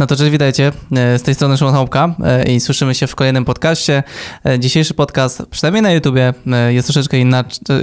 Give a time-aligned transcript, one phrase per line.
[0.00, 0.72] No to cześć, witajcie.
[0.92, 1.88] E, z tej strony Szymon
[2.24, 4.02] e, i słyszymy się w kolejnym podcaście.
[4.46, 6.34] E, dzisiejszy podcast, przynajmniej na YouTubie,
[6.68, 7.16] jest troszeczkę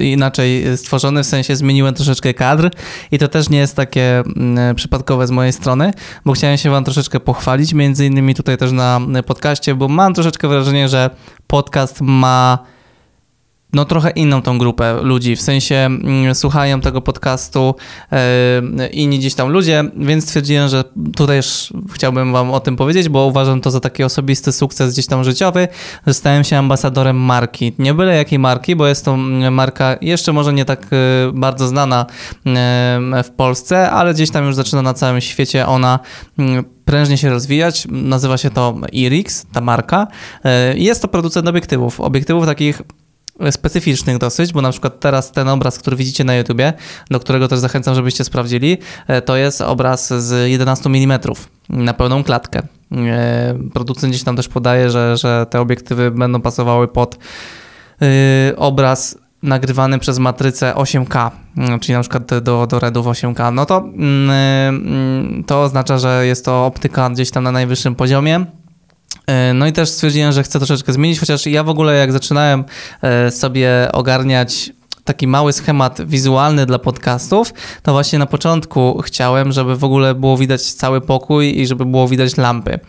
[0.01, 2.69] inaczej stworzony, w sensie zmieniłem troszeczkę kadr
[3.11, 5.93] i to też nie jest takie mm, przypadkowe z mojej strony,
[6.25, 10.47] bo chciałem się wam troszeczkę pochwalić, między innymi tutaj też na podcaście, bo mam troszeczkę
[10.47, 11.09] wrażenie, że
[11.47, 12.57] podcast ma
[13.77, 17.75] no trochę inną tą grupę ludzi, w sensie mm, słuchają tego podcastu
[18.11, 20.83] yy, inni gdzieś tam ludzie, więc stwierdziłem, że
[21.15, 25.05] tutaj już chciałbym wam o tym powiedzieć, bo uważam to za taki osobisty sukces gdzieś
[25.05, 25.67] tam życiowy,
[26.07, 27.73] że stałem się ambasadorem marki.
[27.79, 31.67] Nie byle jakiej marki, bo jest to mm, marka jeszcze może nie tak yy, bardzo
[31.67, 32.05] znana
[32.45, 32.53] yy,
[33.23, 35.99] w Polsce, ale gdzieś tam już zaczyna na całym świecie ona
[36.39, 37.87] mm, prężnie się rozwijać.
[37.89, 40.07] Nazywa się to Irix, ta marka.
[40.75, 41.99] Jest to producent obiektywów.
[42.01, 42.81] Obiektywów takich
[43.51, 46.73] specyficznych dosyć, bo na przykład teraz ten obraz, który widzicie na YouTubie,
[47.11, 51.19] do którego też zachęcam, żebyście sprawdzili, e, to jest obraz z 11 mm
[51.69, 52.61] na pełną klatkę.
[52.91, 57.17] E, producent gdzieś tam też podaje, że, że te obiektywy będą pasowały pod
[58.01, 61.31] e, obraz nagrywany przez matrycę 8K,
[61.81, 66.45] czyli na przykład do, do REDów 8K, no to, mm, mm, to oznacza, że jest
[66.45, 68.45] to optyka gdzieś tam na najwyższym poziomie,
[69.53, 72.63] no i też stwierdziłem, że chcę troszeczkę zmienić, chociaż ja w ogóle jak zaczynałem
[73.01, 74.71] e, sobie ogarniać
[75.03, 80.37] taki mały schemat wizualny dla podcastów, to właśnie na początku chciałem, żeby w ogóle było
[80.37, 82.79] widać cały pokój i żeby było widać lampy.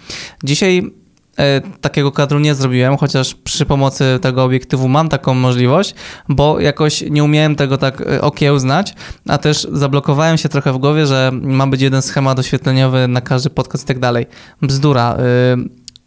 [0.45, 0.91] Dzisiaj
[1.39, 5.95] e, takiego kadru nie zrobiłem, chociaż przy pomocy tego obiektywu mam taką możliwość,
[6.29, 8.95] bo jakoś nie umiałem tego tak okiełznać,
[9.29, 13.51] a też zablokowałem się trochę w głowie, że ma być jeden schemat oświetleniowy na każdy
[13.51, 14.27] podcast i tak dalej.
[14.63, 15.17] Bzdura.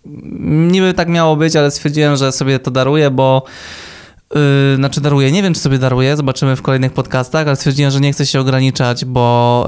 [0.05, 3.43] Niby tak miało być, ale stwierdziłem, że sobie to daruję, bo
[4.35, 7.99] Yy, znaczy daruję, nie wiem czy sobie daruję, zobaczymy w kolejnych podcastach, ale stwierdziłem, że
[7.99, 9.67] nie chcę się ograniczać, bo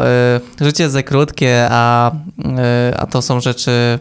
[0.59, 2.43] yy, życie jest za krótkie, a, yy,
[2.97, 3.99] a to są rzeczy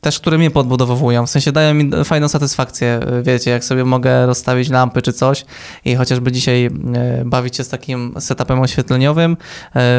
[0.00, 4.68] też, które mnie podbudowują, w sensie dają mi fajną satysfakcję, wiecie, jak sobie mogę rozstawić
[4.68, 5.44] lampy czy coś
[5.84, 6.70] i chociażby dzisiaj
[7.24, 9.36] bawić się z takim setupem oświetleniowym,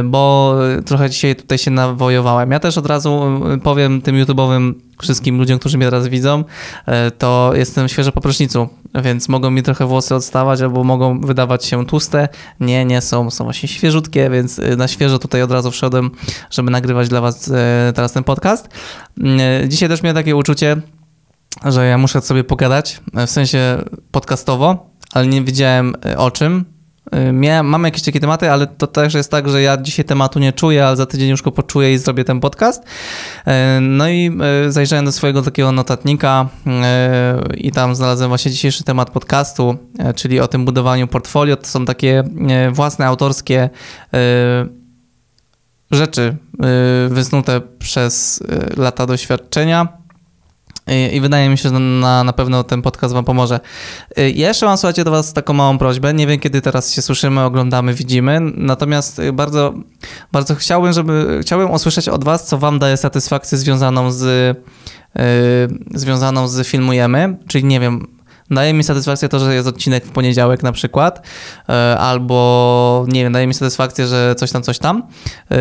[0.04, 0.56] bo
[0.86, 2.52] trochę dzisiaj tutaj się nawojowałem.
[2.52, 6.44] Ja też od razu powiem tym YouTube'owym wszystkim ludziom, którzy mnie teraz widzą,
[6.86, 8.70] e, to jestem świeżo po prysznicu,
[9.04, 12.28] więc mogą mi trochę włosy odstawać albo mogą wydawać się tłuste.
[12.60, 16.12] Nie, nie są, są właśnie świeżutkie, więc e, na świeżo tutaj od razu wszedłem,
[16.52, 18.70] żeby nagrywać dla was e, teraz ten podcast.
[19.68, 20.82] Dzisiaj też miałem takie uczucie,
[21.66, 26.73] że ja muszę sobie pogadać, w sensie podcastowo, ale nie wiedziałem o czym,
[27.34, 30.54] miałem, mam jakieś takie tematy, ale to też jest tak, że ja dzisiaj tematu nie
[30.54, 32.84] czuję, ale za tydzień już go poczuję i zrobię ten podcast.
[32.84, 33.52] Y,
[33.82, 34.32] no i
[34.68, 36.50] y, zajrzałem do swojego takiego notatnika
[37.58, 39.78] i tam znalazłem właśnie dzisiejszy temat podcastu,
[40.16, 41.58] czyli o tym budowaniu portfolio.
[41.58, 42.24] To są takie
[42.72, 43.70] własne, autorskie
[45.92, 46.36] rzeczy
[47.10, 48.44] wysnute przez
[48.78, 50.03] lata doświadczenia
[50.88, 53.60] i, wydaje mi się, że na, na pewno ten podcast Wam pomoże.
[54.20, 56.14] Y, ja jeszcze mam, słuchajcie, do Was taką małą prośbę.
[56.14, 58.40] Nie wiem, kiedy teraz się słyszymy, oglądamy, widzimy.
[58.56, 59.74] Natomiast y, bardzo,
[60.32, 64.24] bardzo chciałbym, żeby, chciałbym usłyszeć od Was, co Wam daje satysfakcję związaną z,
[65.16, 65.22] yy,
[66.00, 67.38] związaną z Filmujemy.
[67.48, 68.08] Czyli nie wiem,
[68.52, 71.28] daje mi satysfakcję to, że jest odcinek w poniedziałek na przykład,
[71.68, 75.04] yy, albo nie wiem, daje mi satysfakcję, że coś tam, coś tam.
[75.50, 75.58] Yy,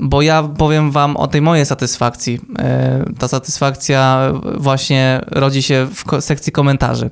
[0.00, 2.40] bo ja powiem wam o tej mojej satysfakcji.
[2.58, 7.10] E, ta satysfakcja właśnie rodzi się w sekcji komentarzy.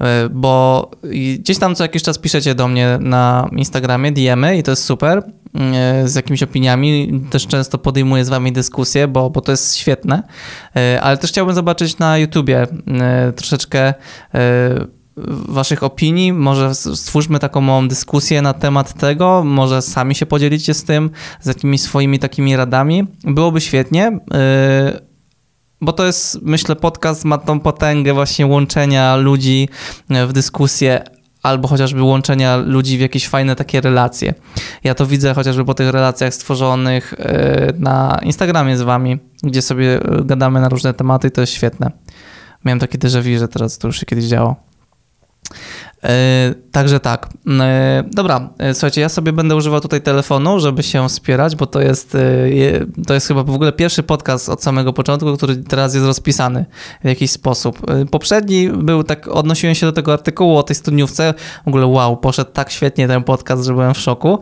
[0.00, 0.90] E, bo
[1.38, 5.22] gdzieś tam co jakiś czas piszecie do mnie na Instagramie DMy i to jest super,
[5.54, 7.20] e, z jakimiś opiniami.
[7.30, 10.22] Też często podejmuję z wami dyskusję, bo, bo to jest świetne.
[11.00, 12.66] Ale też chciałbym zobaczyć na YouTubie
[13.36, 13.94] troszeczkę
[15.48, 20.84] waszych opinii, może stwórzmy taką małą dyskusję na temat tego, może sami się podzielicie z
[20.84, 21.10] tym,
[21.40, 23.06] z jakimiś swoimi takimi radami.
[23.24, 24.18] Byłoby świetnie,
[25.80, 29.68] bo to jest, myślę, podcast ma tą potęgę właśnie łączenia ludzi
[30.08, 31.04] w dyskusję,
[31.42, 34.34] albo chociażby łączenia ludzi w jakieś fajne takie relacje.
[34.84, 37.26] Ja to widzę chociażby po tych relacjach stworzonych yy,
[37.78, 41.90] na Instagramie z wami, gdzie sobie gadamy na różne tematy i to jest świetne.
[42.64, 44.56] Miałem takie déjà vu, że teraz to już się kiedyś działo.
[46.04, 47.28] E, także tak.
[47.60, 51.80] E, dobra, e, słuchajcie, ja sobie będę używał tutaj telefonu, żeby się wspierać, bo to
[51.80, 52.16] jest,
[53.06, 56.64] to jest chyba w ogóle pierwszy podcast od samego początku, który teraz jest rozpisany
[57.04, 57.78] w jakiś sposób.
[58.10, 61.34] Poprzedni był tak, odnosiłem się do tego artykułu o tej studniówce.
[61.64, 64.38] W ogóle wow, poszedł tak świetnie ten podcast, że byłem w szoku.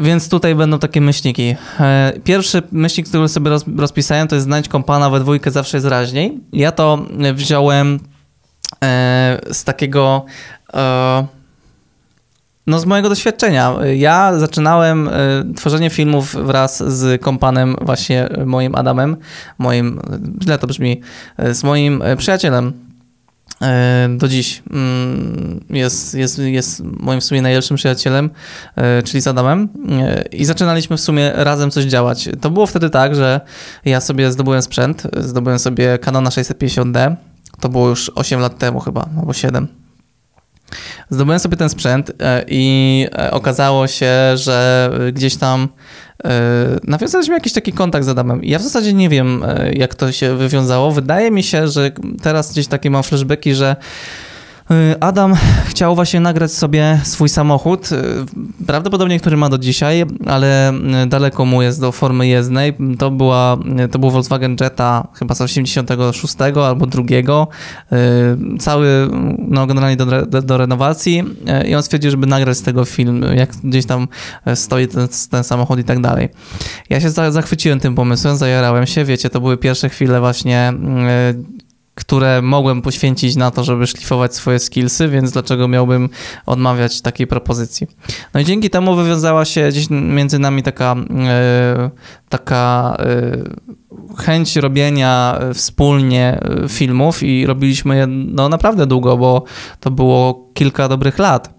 [0.00, 1.56] Więc tutaj będą takie myślniki.
[2.24, 6.40] Pierwszy myślnik, który sobie rozpisałem, to jest znajdź kompana we dwójkę zawsze jest raźniej.
[6.52, 8.00] Ja to wziąłem
[9.52, 10.24] z takiego
[10.74, 11.26] e,
[12.66, 13.74] no z mojego doświadczenia.
[13.94, 15.10] Ja zaczynałem
[15.56, 19.16] tworzenie filmów wraz z kompanem, właśnie moim Adamem,
[19.58, 20.00] moim,
[20.42, 21.00] źle to brzmi,
[21.52, 22.84] z moim przyjacielem
[23.62, 28.30] E, do dziś mm, jest, jest, jest moim w sumie najlepszym przyjacielem,
[28.76, 32.28] e, czyli z Adamem e, i zaczynaliśmy w sumie razem coś działać.
[32.40, 33.40] To było wtedy tak, że
[33.84, 37.16] ja sobie zdobyłem sprzęt, zdobyłem sobie Canona 650D,
[37.60, 39.68] to było już 8 lat temu chyba, albo 7.
[41.10, 42.12] Zdobyłem sobie ten sprzęt
[42.48, 45.68] i okazało się, że gdzieś tam
[46.24, 48.40] E, nawiązaliśmy jakiś taki kontakt z Adamem.
[48.44, 50.90] Ja w zasadzie nie wiem, e, jak to się wywiązało.
[50.90, 51.90] Wydaje mi się, że
[52.22, 53.76] teraz gdzieś takie mam flashbacki, że
[55.00, 55.34] Adam
[55.66, 57.96] chciał właśnie nagrać sobie swój samochód, y,
[58.66, 60.72] prawdopodobnie który ma do dzisiaj, ale
[61.04, 62.74] y, daleko mu jest do formy jezdnej.
[62.98, 63.56] To, była,
[63.90, 66.34] to był Volkswagen Jetta chyba z 86
[66.66, 67.48] albo drugiego,
[68.60, 69.08] cały
[69.38, 71.22] no, generalnie do, do, do renowacji
[71.68, 74.08] i on stwierdził, żeby nagrać z tego film, jak gdzieś tam
[74.54, 76.28] stoi ten, ten samochód i tak dalej.
[76.90, 80.72] Ja się zachwyciłem tym pomysłem, zajarałem się, wiecie, to były pierwsze chwile właśnie
[81.94, 86.08] które mogłem poświęcić na to, żeby szlifować swoje skillsy, więc dlaczego miałbym
[86.46, 87.86] odmawiać takiej propozycji.
[88.34, 90.96] No i dzięki temu wywiązała się gdzieś między nami taka,
[91.28, 91.90] e,
[92.28, 99.44] taka e, chęć robienia wspólnie e, filmów i robiliśmy je no, naprawdę długo, bo
[99.80, 101.54] to było kilka dobrych lat.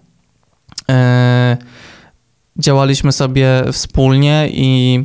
[2.58, 5.04] Działaliśmy sobie wspólnie i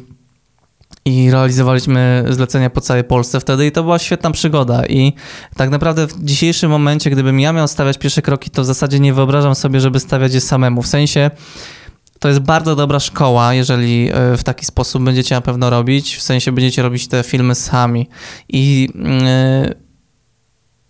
[1.06, 5.14] i realizowaliśmy zlecenia po całej Polsce wtedy i to była świetna przygoda i
[5.56, 9.14] tak naprawdę w dzisiejszym momencie, gdybym ja miał stawiać pierwsze kroki, to w zasadzie nie
[9.14, 10.82] wyobrażam sobie, żeby stawiać je samemu.
[10.82, 11.32] W sensie
[12.20, 16.22] to jest bardzo dobra szkoła, jeżeli e, w taki sposób będziecie na pewno robić, w
[16.22, 18.10] sensie będziecie robić te filmy sami
[18.50, 18.90] i
[19.66, 19.76] yy,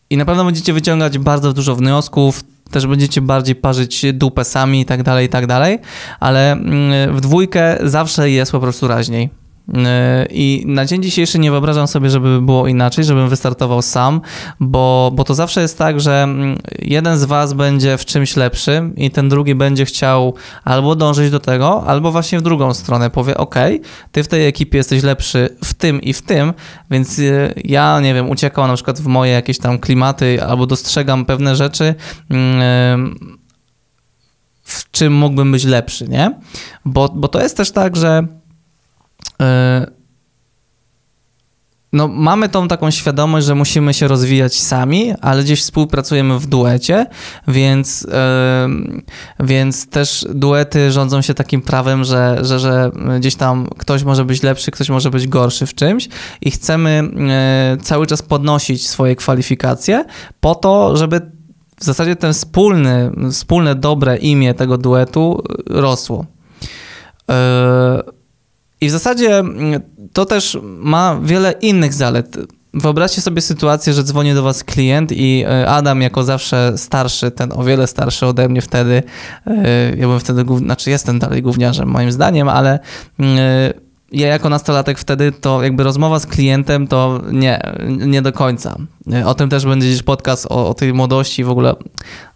[0.10, 4.86] i na pewno będziecie wyciągać bardzo dużo wniosków, też będziecie bardziej parzyć dupę sami i
[4.86, 5.80] tak dalej, i tak dalej,
[6.20, 9.41] ale mm, w dwójkę zawsze jest po prostu raźniej.
[9.74, 9.82] Yy,
[10.30, 14.22] I na dzień dzisiejszy nie wyobrażam sobie, żeby było inaczej, żebym wystartował sam,
[14.60, 18.92] bo, bo to zawsze jest tak, że mm, jeden z was będzie w czymś lepszy
[18.96, 20.34] i ten drugi będzie chciał
[20.64, 23.56] albo dążyć do tego, albo właśnie w drugą stronę powie: OK,
[24.12, 26.54] ty w tej ekipie jesteś lepszy w tym i w tym,
[26.92, 31.26] więc yy, ja, nie wiem, uciekam na przykład w moje jakieś tam klimaty albo dostrzegam
[31.26, 31.96] pewne rzeczy.
[32.30, 32.38] Yy,
[34.64, 36.40] w czym mógłbym być lepszy, nie?
[36.86, 38.28] Bo, bo to jest też tak, że
[41.94, 47.06] no, mamy tą taką świadomość, że musimy się rozwijać sami, ale gdzieś współpracujemy w duecie,
[47.48, 54.04] więc, yy, więc też duety rządzą się takim prawem, że, że, że gdzieś tam ktoś
[54.04, 56.10] może być lepszy, ktoś może być gorszy w czymś
[56.42, 57.04] i chcemy
[57.74, 60.06] yy, cały czas podnosić swoje kwalifikacje
[60.40, 61.22] po to, żeby
[61.80, 66.26] w zasadzie ten wspólny, wspólne dobre imię tego duetu rosło.
[67.30, 67.36] Yy,
[68.82, 69.82] i w zasadzie mm,
[70.14, 72.38] to też ma wiele innych zalet.
[72.74, 77.52] Wyobraźcie sobie sytuację, że dzwoni do was klient i e, Adam jako zawsze starszy, ten
[77.52, 79.04] o wiele starszy ode mnie wtedy,
[79.48, 82.80] e, ja byłem wtedy, znaczy jestem dalej gówniarzem moim zdaniem, ale
[83.20, 83.74] mm, e,
[84.12, 88.76] ja jako nastolatek wtedy to jakby rozmowa z klientem to nie, nie do końca.
[89.26, 91.76] O tym też będzie gdzieś podcast o, o tej młodości w ogóle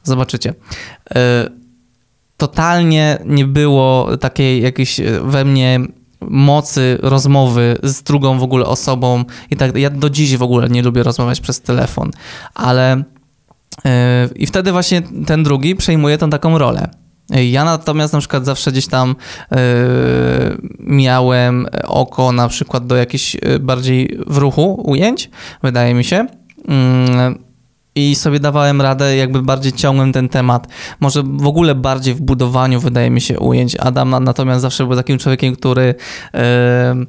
[0.03, 0.53] zobaczycie.
[2.38, 5.80] Totalnie nie było takiej jakiejś we mnie
[6.30, 9.78] mocy rozmowy z drugą w ogóle osobą i tak.
[9.78, 12.11] Ja do dziś w ogóle nie lubię rozmawiać przez telefon,
[12.54, 13.04] ale
[13.85, 13.92] yy,
[14.35, 16.90] i wtedy właśnie ten drugi przejmuje tą taką rolę.
[17.30, 19.16] Ja natomiast na przykład zawsze gdzieś tam
[19.52, 19.57] yy,
[20.80, 25.30] miałem oko na przykład do jakichś bardziej w ruchu ujęć,
[25.64, 26.28] wydaje mi się.
[26.57, 27.44] Yy,
[27.95, 30.68] i sobie dawałem radę, jakby bardziej ciągłem ten temat.
[30.99, 33.75] Może w ogóle bardziej w budowaniu, wydaje mi się, ujęć.
[33.75, 35.95] Adam natomiast zawsze był takim człowiekiem, który.
[36.33, 37.06] Yy,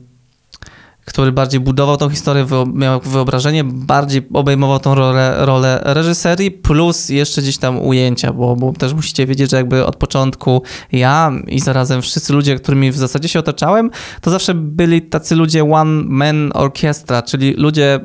[1.06, 7.42] który bardziej budował tą historię, miał wyobrażenie, bardziej obejmował tą rolę, rolę reżyserii, plus jeszcze
[7.42, 10.62] gdzieś tam ujęcia, bo, bo też musicie wiedzieć, że jakby od początku
[10.92, 13.90] ja i zarazem wszyscy ludzie, którymi w zasadzie się otaczałem,
[14.20, 18.00] to zawsze byli tacy ludzie one man orchestra, czyli ludzie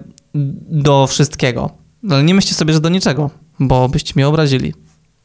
[0.70, 1.81] do wszystkiego.
[2.04, 3.30] No, ale nie myślcie sobie, że do niczego,
[3.60, 4.74] bo byście mnie obrazili.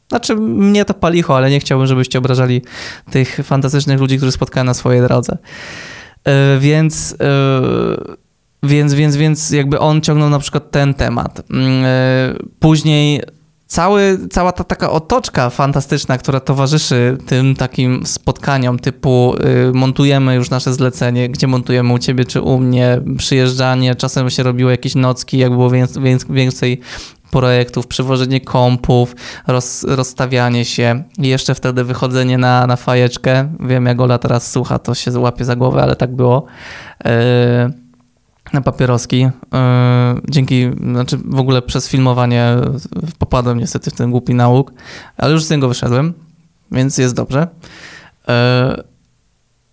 [0.09, 2.63] Znaczy, mnie to palicho, ale nie chciałbym, żebyście obrażali
[3.11, 5.39] tych fantastycznych ludzi, których spotkałem na swojej drodze.
[6.27, 8.17] Yy, więc, yy,
[8.63, 11.43] więc, więc, więc jakby on ciągnął na przykład ten temat.
[11.51, 11.57] Yy,
[12.59, 13.23] później
[13.67, 19.35] cały, cała ta taka otoczka fantastyczna, która towarzyszy tym takim spotkaniom, typu
[19.69, 24.43] y, montujemy już nasze zlecenie, gdzie montujemy u ciebie czy u mnie, przyjeżdżanie, czasem się
[24.43, 26.81] robiło jakieś nocki, jak było więcej, więcej
[27.31, 33.49] projektów, przywożenie kompów, roz, rozstawianie się i jeszcze wtedy wychodzenie na, na fajeczkę.
[33.61, 36.47] Wiem, jak Ola teraz słucha, to się złapie za głowę, ale tak było.
[37.05, 37.11] Yy,
[38.65, 39.21] papieroski.
[39.21, 39.31] Yy,
[40.29, 42.57] dzięki, znaczy w ogóle przez filmowanie
[43.19, 44.73] popadłem niestety w ten głupi nauk,
[45.17, 46.15] ale już z niego wyszedłem,
[46.73, 47.49] więc jest dobrze.
[48.29, 48.35] Yy,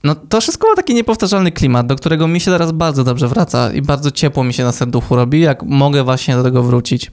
[0.03, 3.73] no to wszystko ma taki niepowtarzalny klimat, do którego mi się teraz bardzo dobrze wraca
[3.73, 7.11] i bardzo ciepło mi się na serduchu robi, jak mogę właśnie do tego wrócić.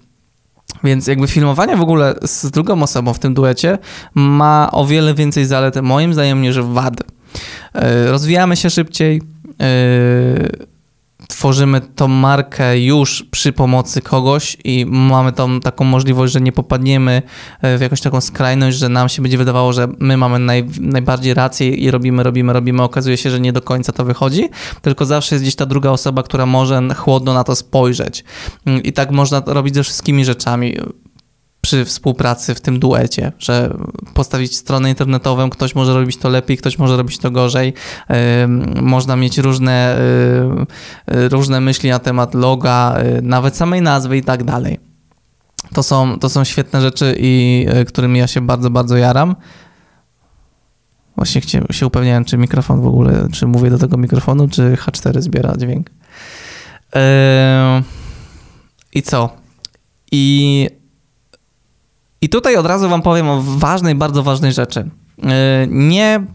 [0.85, 3.79] Więc jakby filmowanie w ogóle z drugą osobą w tym duecie
[4.15, 7.03] ma o wiele więcej zalet moim zdaniem niż wad.
[7.75, 9.23] Yy, rozwijamy się szybciej,
[11.41, 17.23] tworzymy tą markę już przy pomocy kogoś i mamy tą taką możliwość, że nie popadniemy
[17.63, 21.35] e, w jakąś taką skrajność, że nam się będzie wydawało, że my mamy naj, najbardziej
[21.35, 22.83] rację i robimy, robimy, robimy.
[22.83, 24.49] Okazuje się, że nie do końca to wychodzi,
[24.83, 28.25] tylko zawsze jest gdzieś ta druga osoba, która może chłodno na to spojrzeć.
[28.67, 30.77] Mm, I tak można robić ze wszystkimi rzeczami
[31.71, 33.77] przy współpracy w tym duecie, że
[34.15, 37.75] postawić stronę internetową, ktoś może robić to lepiej, ktoś może robić to gorzej.
[38.83, 39.99] Można mieć różne,
[41.13, 44.81] y, różne myśli na temat loga, y, nawet samej nazwy i tak dalej.
[45.75, 49.37] To są, to są świetne rzeczy i y, którymi ja się bardzo, bardzo jaram.
[51.17, 55.55] Właśnie się upewniałem, czy mikrofon w ogóle, czy mówię do tego mikrofonu, czy H4 zbiera
[55.57, 55.91] dźwięk.
[58.95, 59.37] I co?
[60.13, 60.80] I
[62.23, 64.91] i tutaj od razu Wam powiem o ważnej, bardzo ważnej rzeczy.
[65.23, 66.27] E, nie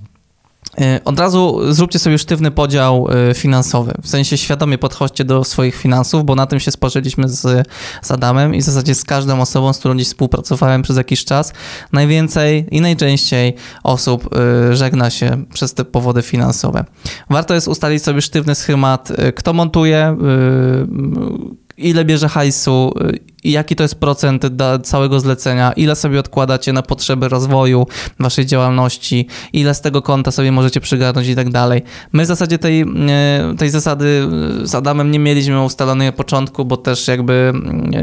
[0.81, 3.93] e, od razu zróbcie sobie sztywny podział e, finansowy.
[4.01, 7.67] W sensie świadomie podchodźcie do swoich finansów, bo na tym się spożyliśmy z,
[8.01, 11.53] z Adamem i w zasadzie z każdą osobą, z którą dziś współpracowałem przez jakiś czas.
[11.91, 14.29] Najwięcej i najczęściej osób
[14.71, 16.85] żegna się przez te powody finansowe.
[17.29, 20.17] Warto jest ustalić sobie sztywny schemat, kto montuje,
[21.77, 22.93] ile bierze hajsu,
[23.43, 24.45] jaki to jest procent
[24.83, 27.87] całego zlecenia, ile sobie odkładacie na potrzeby rozwoju
[28.19, 31.81] waszej działalności, ile z tego konta sobie możecie przygarnąć i tak dalej.
[32.13, 32.85] My w zasadzie tej,
[33.57, 34.27] tej zasady
[34.63, 37.53] z Adamem nie mieliśmy ustalonej od początku, bo też jakby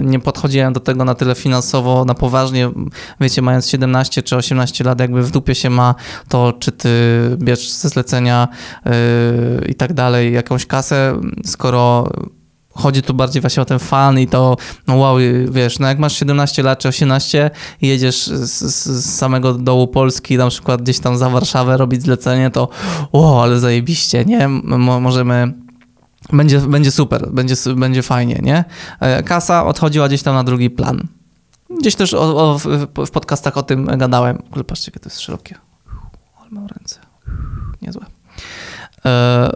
[0.02, 2.70] nie podchodziłem do tego na tyle finansowo, na poważnie.
[3.20, 5.94] Wiecie, mając 17 czy 18 lat, jakby w dupie się ma
[6.28, 6.88] to, czy ty
[7.36, 8.48] bierzesz ze zlecenia
[8.84, 8.92] yy,
[9.68, 12.08] i tak dalej jakąś kasę, skoro
[12.74, 15.16] chodzi tu bardziej właśnie o ten fan i to, no wow,
[15.50, 17.50] wiesz, no jak masz 17 lat czy 18
[17.80, 22.50] i jedziesz z, z samego dołu Polski, na przykład gdzieś tam za Warszawę robić zlecenie,
[22.50, 22.68] to
[23.12, 24.48] wow, ale zajebiście, nie?
[24.48, 25.52] możemy
[26.32, 28.64] będzie, będzie super, będzie, będzie fajnie, nie?
[29.00, 31.08] E, kasa odchodziła gdzieś tam na drugi plan.
[31.80, 32.58] Gdzieś też o, o,
[33.06, 34.42] w podcastach o tym gadałem.
[34.50, 35.54] Ale patrzcie, jakie to jest szerokie.
[36.40, 37.00] Ale mam ręce.
[37.82, 38.06] Niezłe.
[39.04, 39.50] E,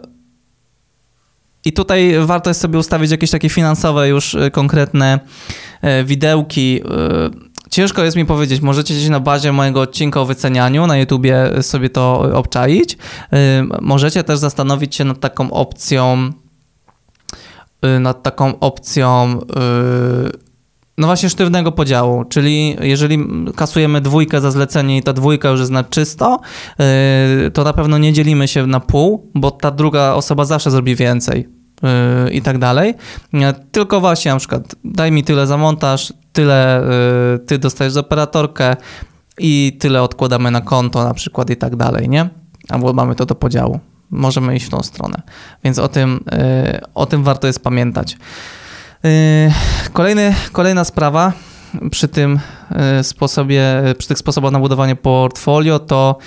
[1.67, 5.19] i tutaj warto jest sobie ustawić jakieś takie finansowe już y, konkretne
[5.83, 6.81] y, widełki.
[6.81, 11.49] Y, ciężko jest mi powiedzieć, możecie gdzieś na bazie mojego odcinka o wycenianiu na YouTubie
[11.61, 12.97] sobie to obczaić.
[13.81, 16.31] Możecie też zastanowić się nad taką opcją,
[17.99, 19.39] nad taką opcją
[20.97, 25.71] no właśnie sztywnego podziału, czyli jeżeli kasujemy dwójkę za zlecenie i ta dwójka już jest
[25.71, 26.39] na czysto,
[27.53, 31.56] to na pewno nie dzielimy się na pół, bo ta druga osoba zawsze zrobi więcej.
[31.83, 32.93] Yy, i tak dalej.
[33.71, 36.83] Tylko właśnie na przykład daj mi tyle za montaż, tyle
[37.33, 38.75] yy, ty dostajesz za operatorkę
[39.37, 42.29] i tyle odkładamy na konto na przykład i tak dalej, nie?
[42.69, 43.79] Albo mamy to do podziału.
[44.09, 45.21] Możemy iść w tą stronę.
[45.63, 48.17] Więc o tym, yy, o tym warto jest pamiętać.
[49.93, 51.33] Kolejny, kolejna sprawa
[51.91, 52.39] przy tym
[53.01, 53.63] sposobie,
[53.97, 56.17] przy tych sposobach na budowanie portfolio, to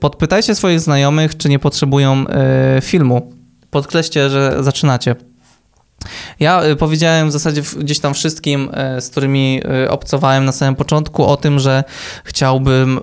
[0.00, 2.24] podpytajcie swoich znajomych, czy nie potrzebują
[2.82, 3.33] filmu
[3.74, 5.16] podkreślcie, że zaczynacie.
[6.40, 10.74] Ja y, powiedziałem w zasadzie gdzieś tam wszystkim, y, z którymi y, obcowałem na samym
[10.74, 11.84] początku o tym, że
[12.24, 13.00] chciałbym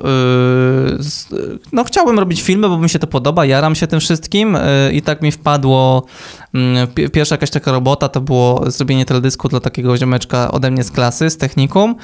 [1.72, 4.58] no chciałbym robić filmy, bo mi się to podoba, jaram się tym wszystkim
[4.92, 6.06] i tak mi wpadło
[6.54, 10.92] mm, pierwsza jakaś taka robota to było zrobienie teledysku dla takiego ziomeczka ode mnie z
[10.92, 11.96] klasy, z technikum.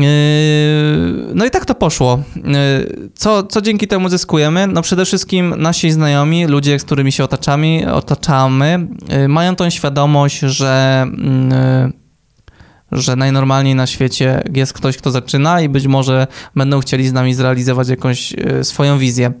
[0.00, 2.22] Yy, no i tak to poszło.
[2.36, 4.66] Yy, co, co dzięki temu zyskujemy?
[4.66, 10.38] No przede wszystkim nasi znajomi, ludzie, z którymi się otaczamy, otaczamy yy, mają tą świadomość,
[10.38, 11.06] że,
[12.92, 16.26] że najnormalniej na świecie jest ktoś, kto zaczyna i być może
[16.56, 19.32] będą chcieli z nami zrealizować jakąś swoją wizję.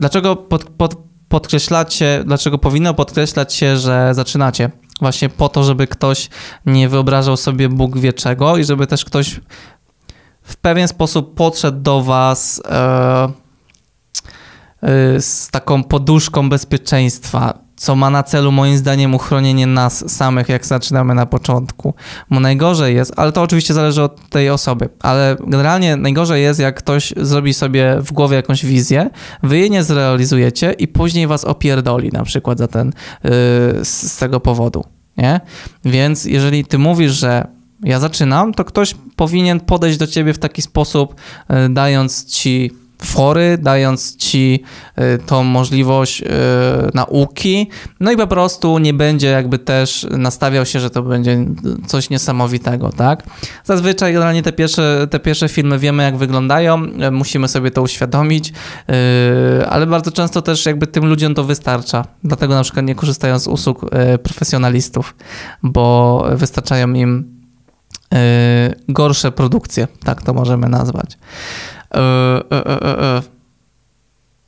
[0.00, 0.94] Dlaczego pod, pod,
[1.28, 4.70] podkreślacie, dlaczego powinno podkreślać się, że zaczynacie?
[5.00, 6.28] Właśnie po to, żeby ktoś
[6.66, 9.40] nie wyobrażał sobie Bóg wie czego i żeby też ktoś
[10.42, 13.24] w pewien sposób podszedł do Was e,
[14.82, 17.69] e, z taką poduszką bezpieczeństwa.
[17.80, 21.94] Co ma na celu moim zdaniem uchronienie nas samych, jak zaczynamy na początku.
[22.30, 26.78] Bo najgorzej jest, ale to oczywiście zależy od tej osoby, ale generalnie najgorzej jest, jak
[26.78, 29.10] ktoś zrobi sobie w głowie jakąś wizję,
[29.42, 33.30] wy jej nie zrealizujecie i później was opierdoli na przykład za ten, yy,
[33.84, 34.84] z, tego powodu,
[35.16, 35.40] nie?
[35.84, 37.46] Więc jeżeli ty mówisz, że
[37.84, 41.14] ja zaczynam, to ktoś powinien podejść do ciebie w taki sposób,
[41.50, 42.70] yy, dając ci
[43.04, 44.62] fory, dając ci
[44.98, 46.26] y, tą możliwość y,
[46.94, 51.44] nauki, no i po prostu nie będzie jakby też nastawiał się, że to będzie
[51.86, 53.22] coś niesamowitego, tak?
[53.64, 58.52] Zazwyczaj generalnie te pierwsze, te pierwsze filmy wiemy jak wyglądają, y, musimy sobie to uświadomić,
[59.68, 63.46] ale bardzo często też jakby tym ludziom to wystarcza, dlatego na przykład nie korzystają z
[63.46, 63.90] usług
[64.22, 65.14] profesjonalistów,
[65.62, 67.40] bo wystarczają im
[68.88, 71.18] gorsze produkcje, tak to możemy nazwać.
[71.94, 72.00] E,
[72.52, 72.66] e,
[73.16, 73.22] e,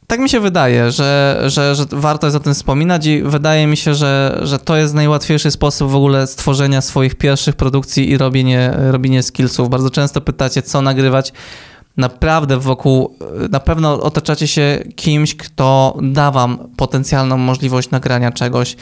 [0.06, 3.76] tak mi się wydaje, że, że, że warto jest o tym wspominać i wydaje mi
[3.76, 8.74] się, że, że to jest najłatwiejszy sposób w ogóle stworzenia swoich pierwszych produkcji i robienie,
[8.76, 9.68] robienie skillsów.
[9.68, 11.32] Bardzo często pytacie, co nagrywać.
[11.96, 13.16] Naprawdę wokół,
[13.50, 18.76] na pewno otaczacie się kimś, kto da wam potencjalną możliwość nagrania czegoś.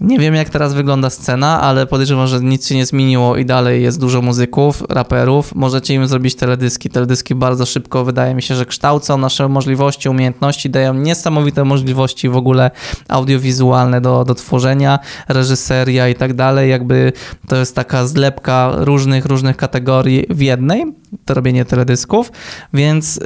[0.00, 3.82] Nie wiem, jak teraz wygląda scena, ale podejrzewam, że nic się nie zmieniło i dalej
[3.82, 5.54] jest dużo muzyków, raperów.
[5.54, 6.90] Możecie im zrobić teledyski.
[6.90, 12.36] Teledyski bardzo szybko, wydaje mi się, że kształcą nasze możliwości, umiejętności, dają niesamowite możliwości w
[12.36, 12.70] ogóle
[13.08, 16.70] audiowizualne do, do tworzenia, reżyseria i tak dalej.
[16.70, 17.12] Jakby
[17.48, 20.84] to jest taka zlepka różnych, różnych kategorii w jednej,
[21.24, 22.32] to robienie teledysków,
[22.74, 23.22] więc yy,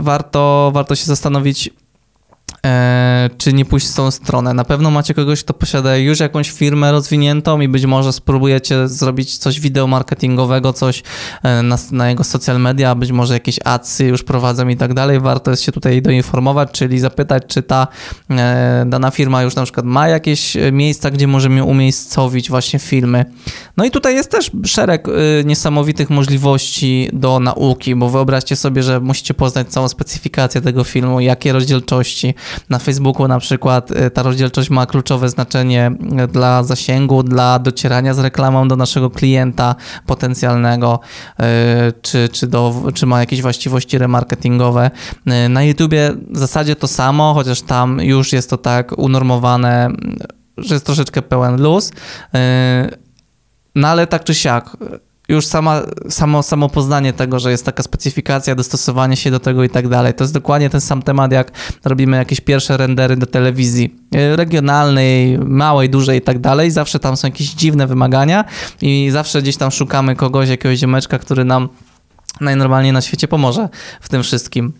[0.00, 1.70] warto, warto się zastanowić,
[2.66, 4.54] E, czy nie pójść w tą stronę.
[4.54, 9.38] Na pewno macie kogoś, kto posiada już jakąś firmę rozwiniętą i być może spróbujecie zrobić
[9.38, 11.02] coś wideo marketingowego, coś
[11.42, 15.20] e, na, na jego social media, być może jakieś adsy już prowadzą i tak dalej.
[15.20, 17.88] Warto jest się tutaj doinformować, czyli zapytać, czy ta
[18.30, 23.24] e, dana firma już na przykład ma jakieś miejsca, gdzie możemy umiejscowić właśnie filmy.
[23.76, 25.08] No i tutaj jest też szereg
[25.44, 31.52] niesamowitych możliwości do nauki, bo wyobraźcie sobie, że musicie poznać całą specyfikację tego filmu, jakie
[31.52, 32.34] rozdzielczości,
[32.68, 35.92] na Facebooku na przykład y, ta rozdzielczość ma kluczowe znaczenie
[36.24, 39.74] y, dla zasięgu, dla docierania z reklamą do naszego klienta
[40.06, 41.00] potencjalnego,
[41.40, 41.44] y,
[42.02, 44.90] czy, czy, do, czy ma jakieś właściwości remarketingowe.
[45.48, 49.88] Na YouTubie w zasadzie to samo, chociaż tam już jest to tak unormowane,
[50.56, 51.92] że jest troszeczkę pełen luz.
[53.74, 54.76] No ale tak czy siak,
[55.30, 59.70] już sama, samo, samo poznanie tego, że jest taka specyfikacja, dostosowanie się do tego i
[59.70, 60.14] tak dalej.
[60.14, 61.52] To jest dokładnie ten sam temat, jak
[61.84, 66.70] robimy jakieś pierwsze rendery do telewizji e, regionalnej, małej, dużej i tak dalej.
[66.70, 68.44] Zawsze tam są jakieś dziwne wymagania
[68.82, 71.68] i zawsze gdzieś tam szukamy kogoś, jakiegoś ziomeczka, który nam
[72.40, 73.68] najnormalniej na świecie pomoże
[74.00, 74.72] w tym wszystkim.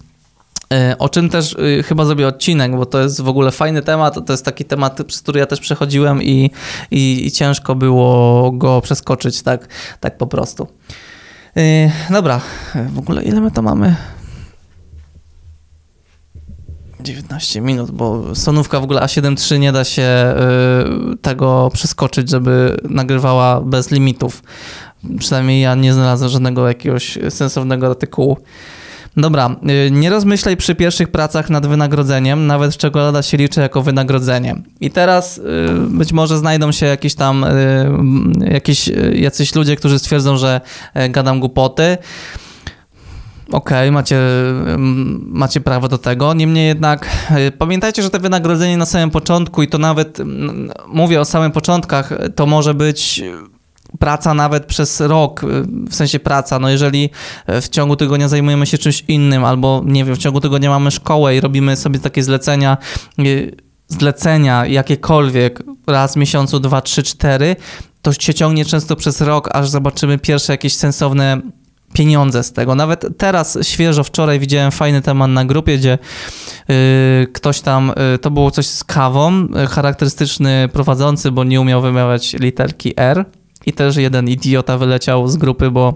[0.73, 4.27] E, o czym też y, chyba zrobię odcinek, bo to jest w ogóle fajny temat.
[4.27, 6.51] To jest taki temat, przez który ja też przechodziłem i,
[6.91, 9.69] i, i ciężko było go przeskoczyć tak,
[10.01, 10.67] tak po prostu.
[11.57, 12.41] E, dobra,
[12.89, 13.97] w ogóle ile my to mamy?
[17.01, 20.35] 19 minut, bo sonówka w ogóle A7 III nie da się
[21.13, 24.43] y, tego przeskoczyć, żeby nagrywała bez limitów.
[25.19, 28.37] Przynajmniej ja nie znalazłem żadnego jakiegoś sensownego artykułu.
[29.17, 34.63] Dobra, y, nie rozmyślaj przy pierwszych pracach nad wynagrodzeniem, nawet czekolada się liczy jako wynagrodzenie.
[34.81, 35.43] I teraz y,
[35.89, 37.91] być może znajdą się jakieś tam y,
[38.53, 40.61] jakieś jacyś ludzie, którzy stwierdzą, że
[41.11, 41.99] gadam głupoty.
[43.53, 44.19] Okej, okay, macie,
[45.27, 46.35] macie prawo do tego.
[46.35, 47.09] Niemniej jednak
[47.59, 50.19] pamiętajcie, że te wynagrodzenie na samym początku i to nawet
[50.89, 53.23] mówię o samych początkach, to może być
[53.99, 55.41] praca nawet przez rok,
[55.91, 57.11] w sensie praca, no jeżeli
[57.47, 61.37] w ciągu tygodnia zajmujemy się czymś innym, albo nie wiem, w ciągu tygodnia mamy szkołę
[61.37, 62.77] i robimy sobie takie zlecenia,
[63.19, 63.57] y,
[63.89, 67.57] zlecenia jakiekolwiek raz w miesiącu, dwa, trzy, cztery,
[68.03, 71.41] to się ciągnie często przez rok, aż zobaczymy pierwsze jakieś sensowne
[71.93, 72.75] pieniądze z tego.
[72.75, 75.99] Nawet teraz, świeżo, wczoraj widziałem fajny temat na grupie, gdzie
[76.69, 76.77] yy,
[77.33, 82.33] ktoś tam, yy, to było coś z kawą, yy, charakterystyczny prowadzący, bo nie umiał wymawiać
[82.33, 83.25] literki R,
[83.67, 85.93] i też jeden idiota wyleciał z grupy, bo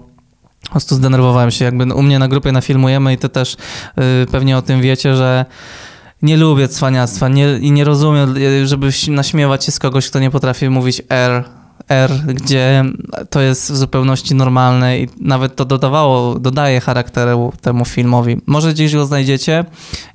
[0.64, 1.64] po prostu zdenerwowałem się.
[1.64, 3.57] Jakby u mnie na grupie nafilmujemy i ty też
[3.96, 5.44] yy, pewnie o tym wiecie, że
[6.22, 10.31] nie lubię cwaniactwa nie, i nie rozumiem, y, żeby naśmiewać się z kogoś, kto nie
[10.31, 11.44] potrafi mówić R,
[11.88, 12.85] R, gdzie
[13.31, 18.40] to jest w zupełności normalne i nawet to dodawało, dodaje charakteru temu filmowi.
[18.46, 19.64] Może gdzieś go znajdziecie,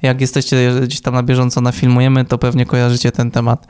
[0.01, 3.67] jak jesteście gdzieś tam na bieżąco nafilmujemy, to pewnie kojarzycie ten temat.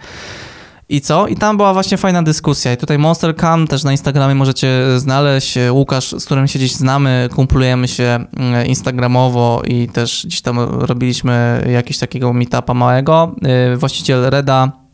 [0.89, 1.28] I co?
[1.28, 2.73] I tam była właśnie fajna dyskusja.
[2.73, 5.58] I tutaj Monster Cam też na Instagramie możecie znaleźć.
[5.71, 11.65] Łukasz, z którym się gdzieś znamy, kumplujemy się mm, instagramowo i też gdzieś tam robiliśmy
[11.71, 13.36] jakiś takiego meetupa małego.
[13.78, 14.88] Właściciel Reda E,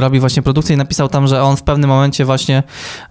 [0.00, 2.62] robi właśnie produkcję i napisał tam, że on w pewnym momencie właśnie,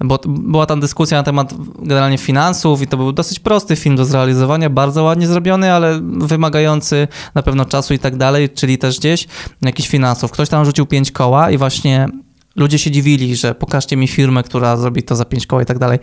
[0.02, 4.06] bo była tam dyskusja na temat generalnie finansów i to był dosyć prosty film do
[4.06, 9.28] zrealizowania, bardzo ładnie zrobiony, ale wymagający na pewno czasu i tak dalej, czyli też gdzieś
[9.62, 10.32] jakichś finansów.
[10.32, 12.08] Ktoś tam rzucił pięć koła i właśnie
[12.56, 15.80] ludzie się dziwili, że pokażcie mi firmę, która zrobi to za pięć koła i tak
[15.80, 16.00] dalej.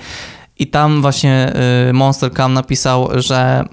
[0.59, 1.52] I tam właśnie
[1.88, 3.64] y, Monster Cam napisał, że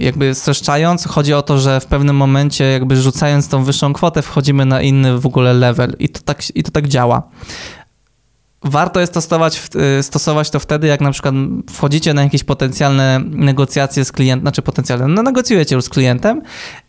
[0.00, 4.66] jakby streszczając, chodzi o to, że w pewnym momencie jakby rzucając tą wyższą kwotę wchodzimy
[4.66, 7.22] na inny w ogóle level i to tak, i to tak działa.
[8.64, 9.62] Warto jest stosować,
[9.98, 11.34] y, stosować to wtedy, jak na przykład
[11.70, 16.42] wchodzicie na jakieś potencjalne negocjacje z klientem, znaczy potencjalne, no negocjujecie już z klientem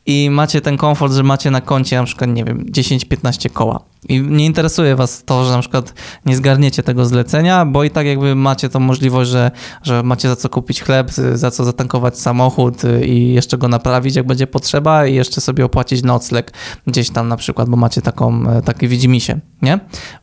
[0.05, 3.79] i macie ten komfort, że macie na koncie na przykład, nie wiem, 10-15 koła.
[4.09, 5.93] I nie interesuje was to, że na przykład
[6.25, 9.51] nie zgarniecie tego zlecenia, bo i tak jakby macie tą możliwość, że,
[9.83, 14.27] że macie za co kupić chleb, za co zatankować samochód i jeszcze go naprawić, jak
[14.27, 16.53] będzie potrzeba i jeszcze sobie opłacić nocleg
[16.87, 19.79] gdzieś tam na przykład, bo macie taką, e, takie widzimisię, nie?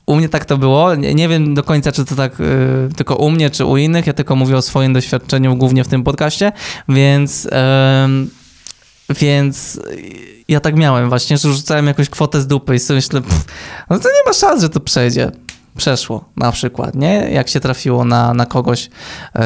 [0.07, 0.95] U mnie tak to było.
[0.95, 4.07] Nie, nie wiem do końca, czy to tak yy, tylko u mnie, czy u innych.
[4.07, 6.53] Ja tylko mówię o swoim doświadczeniu głównie w tym podcaście,
[6.88, 7.45] więc...
[7.45, 8.39] Yy,
[9.11, 9.81] więc
[10.49, 13.44] ja tak miałem właśnie, że rzucałem jakąś kwotę z dupy i sobie myślę, pff,
[13.90, 15.31] no to nie ma szans, że to przejdzie.
[15.77, 17.31] Przeszło na przykład, nie?
[17.31, 18.90] Jak się trafiło na, na kogoś,
[19.35, 19.42] yy,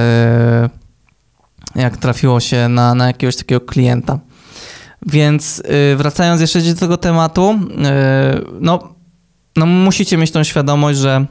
[1.83, 4.19] jak trafiło się na, na jakiegoś takiego klienta.
[5.07, 8.95] Więc yy, wracając jeszcze do tego tematu, yy, no,
[9.57, 11.27] no musicie mieć tą świadomość, że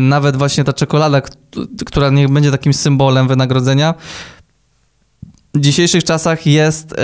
[0.00, 1.22] nawet właśnie ta czekolada,
[1.86, 3.94] która niech będzie takim symbolem wynagrodzenia,
[5.58, 6.96] w dzisiejszych czasach jest, y,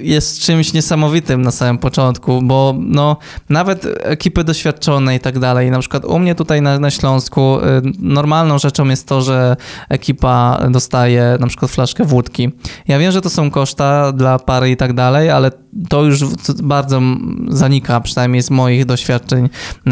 [0.00, 3.16] jest czymś niesamowitym na samym początku, bo no,
[3.48, 7.62] nawet ekipy doświadczone i tak dalej, na przykład u mnie tutaj na, na Śląsku y,
[7.98, 9.56] normalną rzeczą jest to, że
[9.88, 12.50] ekipa dostaje na przykład flaszkę wódki.
[12.88, 15.50] Ja wiem, że to są koszta dla pary i tak dalej, ale
[15.88, 16.24] to już
[16.62, 17.00] bardzo
[17.48, 19.90] zanika, przynajmniej z moich doświadczeń y,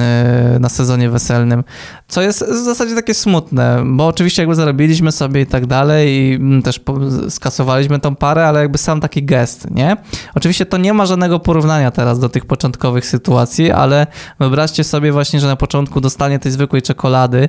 [0.60, 1.64] na sezonie weselnym,
[2.08, 6.62] co jest w zasadzie takie smutne, bo oczywiście jakby zarobiliśmy sobie i tak dalej i
[6.62, 6.80] też
[7.28, 9.96] skasowaliśmy tą parę, ale jakby sam taki gest, nie?
[10.34, 14.06] Oczywiście to nie ma żadnego porównania teraz do tych początkowych sytuacji, ale
[14.38, 17.48] wyobraźcie sobie właśnie, że na początku dostanie tej zwykłej czekolady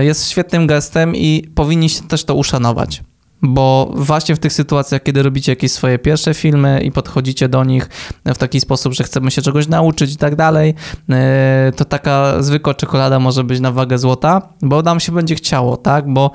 [0.00, 3.02] jest świetnym gestem i powinniście też to uszanować
[3.42, 7.88] bo właśnie w tych sytuacjach, kiedy robicie jakieś swoje pierwsze filmy i podchodzicie do nich
[8.26, 10.74] w taki sposób, że chcemy się czegoś nauczyć i tak dalej,
[11.10, 15.76] e, to taka zwykła czekolada może być na wagę złota, bo nam się będzie chciało,
[15.76, 16.12] tak?
[16.12, 16.30] Bo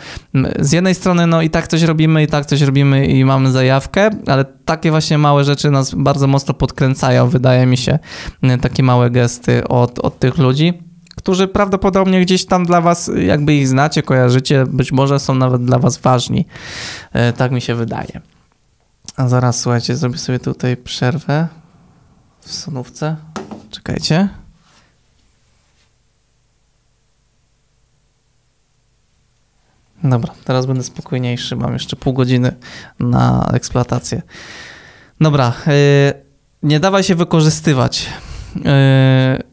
[0.60, 4.10] z jednej strony, no i tak coś robimy, i tak coś robimy i mamy zajawkę,
[4.28, 8.00] ale takie właśnie małe rzeczy nas bardzo mocno podkręcają, wydaje mi się,
[8.62, 10.87] takie małe gesty od, od tych ludzi
[11.27, 15.79] którzy prawdopodobnie gdzieś tam dla was, jakby ich znacie, kojarzycie, być może są nawet dla
[15.79, 16.45] was ważni.
[17.13, 18.21] E, tak mi się wydaje.
[19.17, 21.47] A zaraz, słuchajcie, zrobię sobie tutaj przerwę
[22.39, 23.15] w sonówce.
[23.71, 24.29] Czekajcie.
[30.03, 31.55] Dobra, teraz będę spokojniejszy.
[31.55, 32.55] Mam jeszcze pół godziny
[32.99, 34.21] na eksploatację.
[35.21, 35.73] Dobra, yy,
[36.63, 38.09] nie dawaj się wykorzystywać.
[38.55, 39.46] Yy,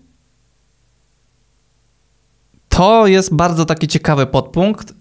[2.76, 4.94] to jest bardzo taki ciekawy podpunkt, yy,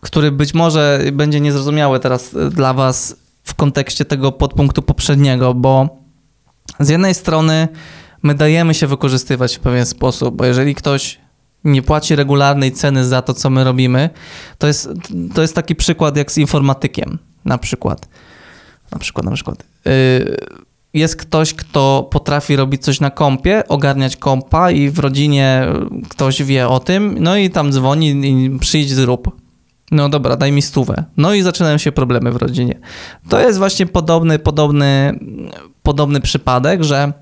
[0.00, 5.88] który być może będzie niezrozumiały teraz dla Was w kontekście tego podpunktu poprzedniego, bo
[6.80, 7.68] z jednej strony
[8.22, 11.18] my dajemy się wykorzystywać w pewien sposób, bo jeżeli ktoś
[11.64, 14.10] nie płaci regularnej ceny za to, co my robimy,
[14.58, 14.88] to jest,
[15.34, 18.08] to jest taki przykład jak z informatykiem, na przykład.
[18.92, 19.64] Na przykład, na przykład.
[19.84, 20.36] Yy,
[20.94, 25.66] jest ktoś, kto potrafi robić coś na kompie, ogarniać kompa i w rodzinie
[26.08, 29.40] ktoś wie o tym, no i tam dzwoni i przyjdź zrób.
[29.90, 31.04] No dobra, daj mi stówę.
[31.16, 32.80] No i zaczynają się problemy w rodzinie.
[33.28, 35.18] To jest właśnie podobny, podobny,
[35.82, 37.12] podobny przypadek, że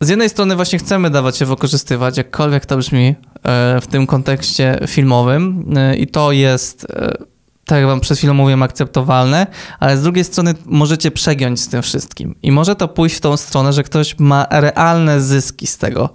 [0.00, 4.78] z jednej strony właśnie chcemy dawać się wykorzystywać, jakkolwiek to brzmi e, w tym kontekście
[4.86, 7.35] filmowym e, i to jest e,
[7.66, 9.46] tak jak wam przed chwilą mówiłem, akceptowalne,
[9.80, 12.34] ale z drugiej strony możecie przegiąć z tym wszystkim.
[12.42, 16.10] I może to pójść w tą stronę, że ktoś ma realne zyski z tego.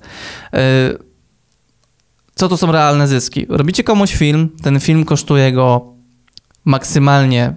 [0.54, 0.98] Y,
[2.36, 3.46] co to są realne zyski?
[3.50, 5.94] Robicie komuś film, ten film kosztuje go
[6.66, 7.54] maksymalnie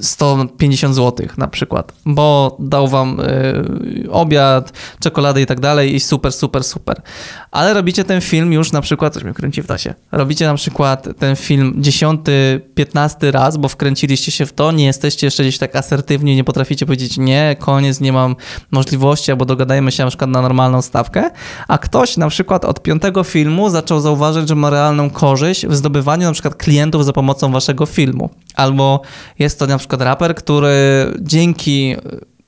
[0.00, 6.32] 150 zł na przykład, bo dał wam y, obiad, czekoladę i tak dalej i super,
[6.32, 7.02] super, super.
[7.50, 11.08] Ale robicie ten film już na przykład, coś mnie kręci w tasie, robicie na przykład
[11.18, 15.76] ten film dziesiąty, piętnasty raz, bo wkręciliście się w to, nie jesteście jeszcze gdzieś tak
[15.76, 18.36] asertywni, nie potraficie powiedzieć nie, koniec, nie mam
[18.70, 21.30] możliwości, albo dogadajmy się na przykład na normalną stawkę,
[21.68, 26.26] a ktoś na przykład od piątego filmu zaczął zauważyć, że ma realną korzyść w zdobywaniu
[26.26, 29.02] na przykład klientów za pomocą waszego filmu, albo
[29.40, 30.70] jest to na przykład raper, który
[31.20, 31.96] dzięki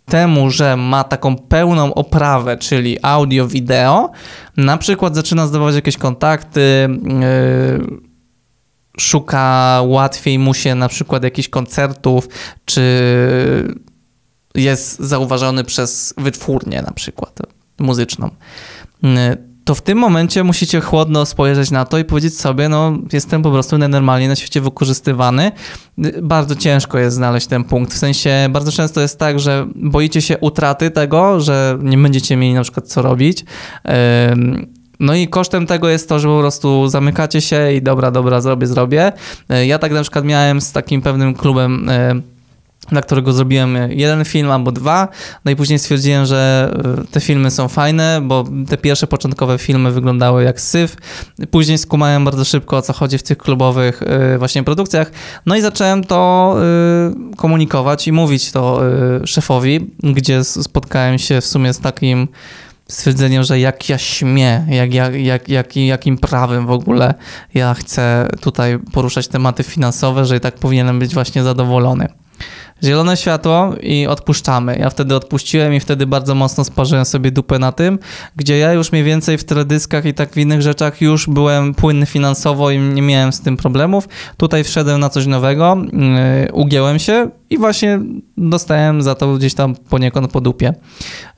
[0.05, 4.11] temu, że ma taką pełną oprawę, czyli audio, wideo,
[4.57, 8.01] na przykład zaczyna zdobywać jakieś kontakty, yy,
[8.99, 12.29] szuka łatwiej mu się na przykład jakichś koncertów,
[12.65, 12.83] czy
[14.55, 17.39] jest zauważony przez wytwórnię na przykład
[17.79, 18.31] muzyczną.
[19.65, 23.51] To w tym momencie musicie chłodno spojrzeć na to i powiedzieć sobie, no jestem po
[23.51, 25.53] prostu normalnie na świecie wykorzystywany.
[26.23, 27.95] Bardzo ciężko jest znaleźć ten punkt.
[27.95, 32.55] W sensie bardzo często jest tak, że boicie się utraty tego, że nie będziecie mieli
[32.55, 33.45] na przykład co robić.
[35.01, 38.67] No i kosztem tego jest to, że po prostu zamykacie się i dobra, dobra, zrobię,
[38.67, 39.13] zrobię.
[39.67, 41.91] Ja tak na przykład miałem z takim pewnym klubem
[42.91, 45.09] e, na którego zrobiłem jeden film albo dwa.
[45.45, 49.91] No i później stwierdziłem, że e, te filmy są fajne, bo te pierwsze początkowe filmy
[49.91, 50.97] wyglądały jak syf.
[51.51, 54.03] Później skumałem bardzo szybko o co chodzi w tych klubowych
[54.39, 55.11] właśnie produkcjach.
[55.47, 56.57] No i zacząłem to
[57.37, 58.81] komunikować i mówić to
[59.25, 62.29] szefowi, gdzie spotkałem się w sumie z takim
[62.93, 67.15] stwierdzeniem, że jak ja śmie, jak, jak, jak, jak, jakim prawem w ogóle
[67.55, 72.09] ja chcę tutaj poruszać tematy finansowe, że i tak powinienem być właśnie zadowolony.
[72.85, 74.77] Zielone światło i odpuszczamy.
[74.79, 77.99] Ja wtedy odpuściłem i wtedy bardzo mocno sparzyłem sobie dupę na tym,
[78.37, 82.07] gdzie ja już mniej więcej w teledyskach i tak w innych rzeczach już byłem płynny
[82.07, 84.09] finansowo i nie miałem z tym problemów.
[84.37, 88.01] Tutaj wszedłem na coś nowego, yy, ugięłem się i właśnie
[88.37, 90.75] dostałem za to gdzieś tam poniekąd po dupie.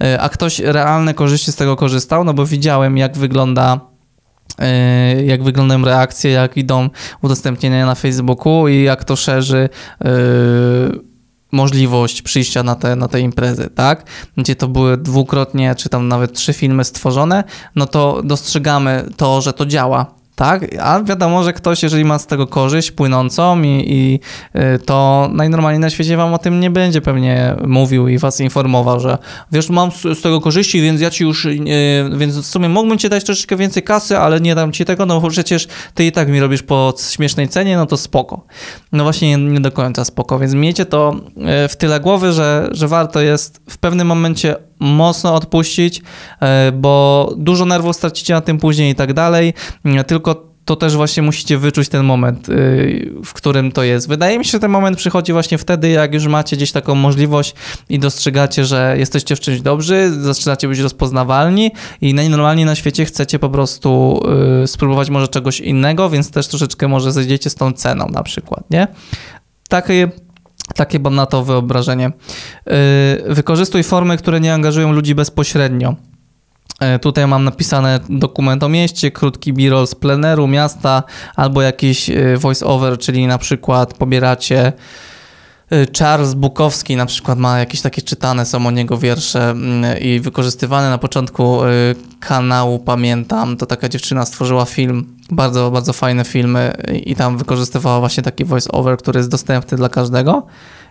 [0.00, 3.80] Yy, a ktoś realne korzyści z tego korzystał, no bo widziałem jak wygląda
[4.58, 6.90] yy, jak wyglądają reakcje, jak idą
[7.22, 9.68] udostępnienia na Facebooku i jak to szerzy
[10.04, 11.13] yy,
[11.54, 14.06] możliwość przyjścia na te, na te imprezy, tak?
[14.36, 17.44] Gdzie to były dwukrotnie, czy tam nawet trzy filmy stworzone,
[17.76, 20.66] no to dostrzegamy to, że to działa tak?
[20.80, 24.20] A wiadomo, że ktoś, jeżeli ma z tego korzyść płynącą i, i
[24.58, 29.00] y, to najnormalniej na świecie wam o tym nie będzie pewnie mówił i was informował,
[29.00, 29.18] że
[29.52, 32.98] wiesz, mam z, z tego korzyści, więc ja ci już, yy, więc w sumie mógłbym
[32.98, 36.12] ci dać troszeczkę więcej kasy, ale nie dam ci tego, no bo przecież ty i
[36.12, 38.44] tak mi robisz po śmiesznej cenie, no to spoko.
[38.92, 41.16] No właśnie nie, nie do końca spoko, więc miejcie to
[41.64, 46.02] y, w tyle głowy, że, że warto jest w pewnym momencie mocno odpuścić,
[46.40, 49.54] e, bo dużo nerwów stracicie na tym później i tak dalej,
[50.06, 54.08] tylko to też właśnie musicie wyczuć ten moment, y, w którym to jest.
[54.08, 57.54] Wydaje mi się, że ten moment przychodzi właśnie wtedy, jak już macie gdzieś taką możliwość
[57.88, 63.38] i dostrzegacie, że jesteście w czymś dobrzy, zaczynacie być rozpoznawalni i najnormalniej na świecie chcecie
[63.38, 64.22] po prostu
[64.66, 68.86] spróbować może czegoś innego, więc też troszeczkę może zejdziecie z tą ceną na przykład, nie?
[69.68, 70.08] Takie
[70.74, 72.06] takie mam na to wyobrażenie.
[73.28, 75.94] Y, wykorzystuj formy, które nie angażują ludzi bezpośrednio.
[76.96, 81.02] Y, tutaj mam napisane dokument o mieście, krótki b-roll z pleneru miasta
[81.36, 84.72] albo jakiś y, voice-over, czyli na przykład pobieracie
[85.98, 90.90] Charles Bukowski na przykład ma jakieś takie czytane są o niego wiersze mm, i wykorzystywane
[90.90, 96.72] na początku y, kanału, pamiętam, to taka dziewczyna stworzyła film, bardzo, bardzo fajne filmy
[97.04, 100.46] i tam wykorzystywała właśnie taki voice over, który jest dostępny dla każdego.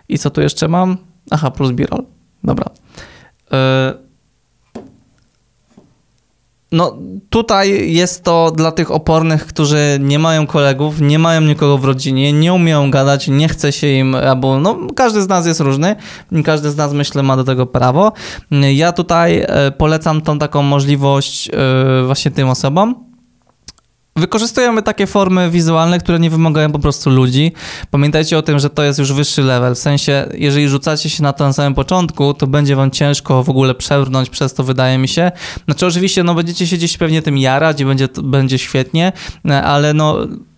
[0.08, 0.96] I co tu jeszcze mam?
[1.30, 2.04] Aha, plus b-roll.
[2.44, 2.66] Dobra.
[2.70, 4.03] Y,
[6.74, 6.96] no
[7.30, 12.32] tutaj jest to dla tych opornych, którzy nie mają kolegów, nie mają nikogo w rodzinie,
[12.32, 15.96] nie umieją gadać, nie chce się im, albo no każdy z nas jest różny,
[16.44, 18.12] każdy z nas myślę ma do tego prawo.
[18.50, 23.13] Ja tutaj e, polecam tą taką możliwość e, właśnie tym osobom,
[24.16, 27.52] Wykorzystujemy takie formy wizualne, które nie wymagają po prostu ludzi.
[27.90, 29.74] Pamiętajcie o tym, że to jest już wyższy level.
[29.74, 33.50] W sensie, jeżeli rzucacie się na to na samym początku, to będzie wam ciężko w
[33.50, 35.32] ogóle przebrnąć przez to, wydaje mi się.
[35.64, 39.12] Znaczy, oczywiście, no będziecie się gdzieś pewnie tym jarać i będzie, będzie świetnie,
[39.64, 40.16] ale no,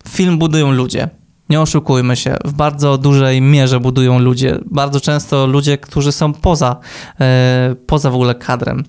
[0.09, 1.09] film budują ludzie.
[1.49, 4.59] Nie oszukujmy się, w bardzo dużej mierze budują ludzie.
[4.65, 6.75] Bardzo często ludzie, którzy są poza,
[7.21, 8.83] e, poza w ogóle kadrem.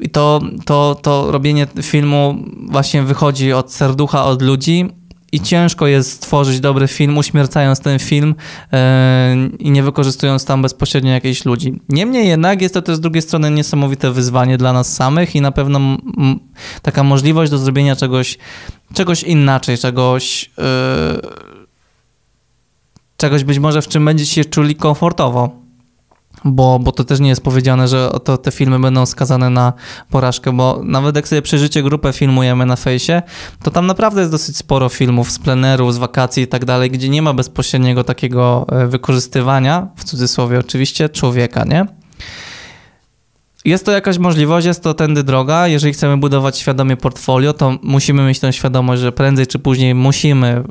[0.00, 4.88] I to, to, to robienie filmu właśnie wychodzi od serducha, od ludzi
[5.32, 8.34] i ciężko jest stworzyć dobry film, uśmiercając ten film
[8.72, 8.78] yy,
[9.58, 11.80] i nie wykorzystując tam bezpośrednio jakichś ludzi.
[11.88, 15.52] Niemniej jednak jest to też z drugiej strony niesamowite wyzwanie dla nas samych i na
[15.52, 15.80] pewno
[16.82, 18.38] taka możliwość do zrobienia czegoś,
[18.94, 20.64] czegoś inaczej, czegoś, yy,
[23.16, 25.67] czegoś być może w czym będziecie się czuli komfortowo
[26.44, 29.72] bo, bo to też nie jest powiedziane, że to te filmy będą skazane na
[30.10, 33.22] porażkę, bo nawet jak sobie przeżycie grupę filmujemy na fejsie,
[33.62, 37.08] to tam naprawdę jest dosyć sporo filmów z pleneru, z wakacji i tak dalej, gdzie
[37.08, 41.97] nie ma bezpośredniego takiego e, wykorzystywania, w cudzysłowie oczywiście, człowieka, nie?
[43.68, 45.68] Jest to jakaś możliwość, jest to tędy droga.
[45.68, 50.62] Jeżeli chcemy budować świadomie portfolio, to musimy mieć tę świadomość, że prędzej czy później musimy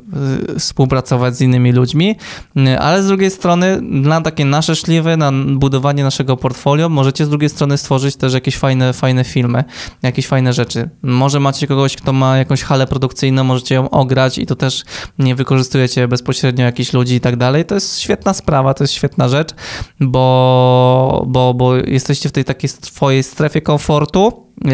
[0.54, 2.16] y, współpracować z innymi ludźmi,
[2.56, 7.28] y, ale z drugiej strony na takie nasze szliwy, na budowanie naszego portfolio, możecie z
[7.28, 9.64] drugiej strony stworzyć też jakieś fajne, fajne filmy,
[10.02, 10.90] jakieś fajne rzeczy.
[11.02, 14.84] Może macie kogoś, kto ma jakąś halę produkcyjną, możecie ją ograć i to też
[15.18, 17.64] nie wykorzystujecie bezpośrednio jakichś ludzi i tak dalej.
[17.64, 19.54] To jest świetna sprawa, to jest świetna rzecz,
[20.00, 24.72] bo, bo, bo jesteście w tej takiej swojej strefie komfortu, yy,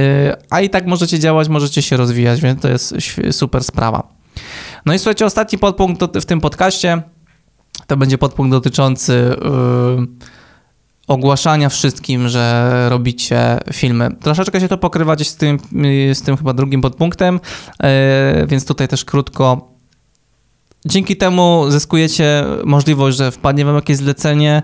[0.50, 2.94] a i tak możecie działać, możecie się rozwijać, więc to jest
[3.30, 4.08] super sprawa.
[4.86, 7.02] No i słuchajcie, ostatni podpunkt w tym podcaście
[7.86, 9.36] to będzie podpunkt dotyczący
[9.98, 10.06] yy,
[11.06, 14.10] ogłaszania wszystkim, że robicie filmy.
[14.20, 15.58] Troszeczkę się to pokrywa gdzieś z tym,
[16.14, 17.40] z tym chyba drugim podpunktem,
[18.46, 19.74] więc tutaj też krótko.
[20.86, 24.62] Dzięki temu zyskujecie możliwość, że wpadnie wam jakieś zlecenie,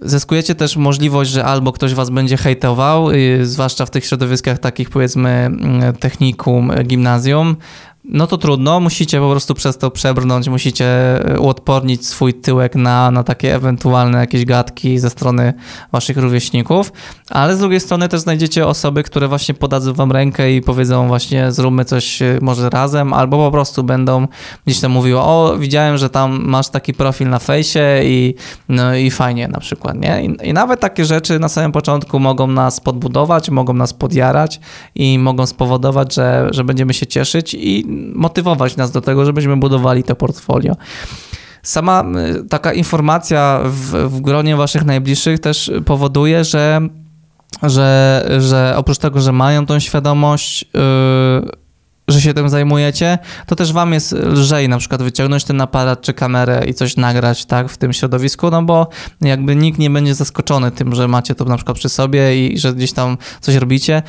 [0.00, 4.90] Zyskujecie też możliwość, że albo ktoś was będzie hejtował, y, zwłaszcza w tych środowiskach takich
[4.90, 7.56] powiedzmy mm, technikum, gimnazjum,
[8.08, 13.10] no to trudno, musicie po prostu przez to przebrnąć, musicie e, uodpornić swój tyłek na,
[13.10, 15.54] na takie ewentualne jakieś gadki ze strony
[15.92, 16.92] waszych rówieśników,
[17.30, 21.52] ale z drugiej strony też znajdziecie osoby, które właśnie podadzą wam rękę i powiedzą właśnie
[21.52, 24.28] zróbmy coś e, może razem, albo po prostu będą
[24.66, 28.34] gdzieś tam mówiło, o widziałem, że tam masz taki profil na fejsie i,
[28.68, 30.24] no, i fajnie na przykład, nie?
[30.24, 34.60] I, I nawet takie rzeczy na samym początku mogą nas podbudować, mogą nas podjarać
[34.94, 40.04] i mogą spowodować, że, że będziemy się cieszyć i motywować nas do tego, żebyśmy budowali
[40.04, 40.76] to portfolio.
[41.62, 42.04] Sama
[42.40, 46.80] y, taka informacja w, w gronie waszych najbliższych też powoduje, że,
[47.62, 51.50] że, że oprócz tego, że mają tą świadomość, yy,
[52.08, 56.14] że się tym zajmujecie, to też wam jest lżej na przykład wyciągnąć ten aparat czy
[56.14, 58.88] kamerę i coś nagrać tak, w tym środowisku, no bo
[59.20, 62.74] jakby nikt nie będzie zaskoczony tym, że macie to na przykład przy sobie i że
[62.74, 64.02] gdzieś tam coś robicie.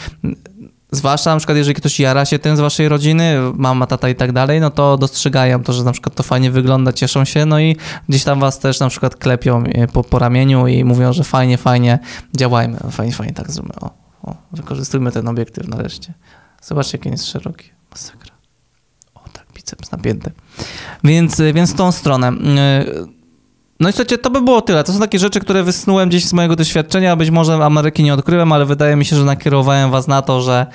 [0.91, 4.31] Zwłaszcza na przykład, jeżeli ktoś jara się tym z waszej rodziny, mama, tata i tak
[4.31, 7.75] dalej, no to dostrzegają to, że na przykład to fajnie wygląda, cieszą się, no i
[8.09, 11.57] gdzieś tam was też na przykład klepią e, po, po ramieniu i mówią, że fajnie,
[11.57, 11.99] fajnie,
[12.37, 13.89] działajmy, fajnie, fajnie, tak zróbmy, o,
[14.23, 16.13] o, wykorzystujmy ten obiektyw nareszcie.
[16.61, 18.33] Zobaczcie, jaki jest szeroki, masakra.
[19.15, 20.31] O, tak, biceps napięty.
[21.03, 22.31] Więc, e, więc tą stronę.
[22.31, 23.18] Yy,
[23.79, 24.83] no i słuchajcie, to by było tyle.
[24.83, 27.15] To są takie rzeczy, które wysnułem gdzieś z mojego doświadczenia.
[27.15, 30.67] Być może Ameryki nie odkryłem, ale wydaje mi się, że nakierowałem was na to, że,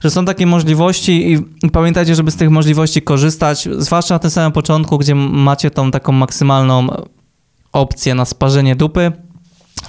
[0.00, 4.52] że są takie możliwości i pamiętajcie, żeby z tych możliwości korzystać, zwłaszcza na tym samym
[4.52, 6.86] początku, gdzie macie tą taką maksymalną
[7.72, 9.12] opcję na sparzenie dupy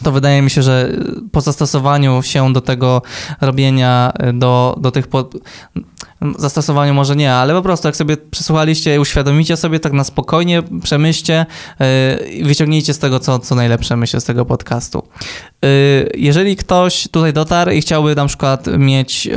[0.03, 0.93] to wydaje mi się, że
[1.32, 3.01] po zastosowaniu się do tego
[3.41, 5.36] robienia, do, do tych pod,
[6.38, 11.45] zastosowaniu może nie, ale po prostu jak sobie przesłuchaliście uświadomicie sobie tak na spokojnie, przemyślcie
[12.21, 15.03] y, i wyciągnijcie z tego, co, co najlepsze, myślę, z tego podcastu.
[15.65, 19.32] Y, jeżeli ktoś tutaj dotarł i chciałby na przykład mieć y,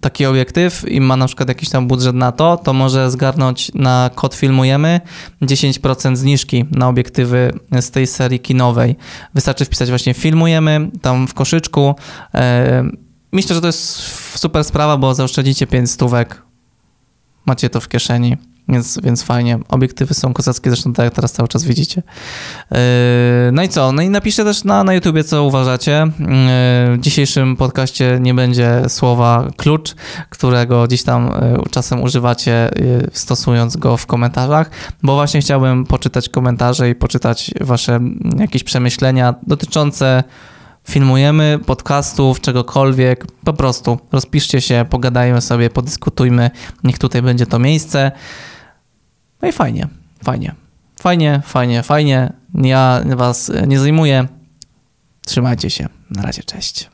[0.00, 4.10] taki obiektyw i ma na przykład jakiś tam budżet na to, to może zgarnąć na
[4.14, 5.00] kod Filmujemy
[5.42, 8.96] 10% zniżki na obiektywy z tej serii kinowej.
[9.34, 11.94] Wystarczy wpisać właśnie Filmujemy tam w koszyczku
[13.32, 13.96] Myślę, że to jest
[14.38, 16.42] super sprawa, bo zaoszczędzicie 5 stówek.
[17.46, 18.36] Macie to w kieszeni,
[18.68, 19.58] więc, więc fajnie.
[19.68, 22.02] Obiektywy są kozackie, zresztą tak jak teraz cały czas widzicie.
[22.70, 22.78] Yy,
[23.52, 23.92] no i co?
[23.92, 26.06] No i napiszcie też na, na YouTubie, co uważacie.
[26.18, 29.94] Yy, w dzisiejszym podcaście nie będzie słowa klucz,
[30.30, 32.70] którego gdzieś tam yy, czasem używacie,
[33.12, 34.70] stosując go w komentarzach,
[35.02, 38.00] bo właśnie chciałbym poczytać komentarze i poczytać wasze
[38.38, 40.24] jakieś przemyślenia dotyczące
[40.84, 46.50] filmujemy, podcastów, czegokolwiek, po prostu rozpiszcie się, pogadajmy sobie, podyskutujmy,
[46.84, 48.12] niech tutaj będzie to miejsce.
[49.42, 49.88] No i fajnie,
[50.24, 50.54] fajnie,
[51.00, 52.32] fajnie, fajnie, fajnie.
[52.54, 54.28] Ja was nie zajmuję.
[55.26, 55.88] Trzymajcie się.
[56.10, 56.91] Na razie, cześć.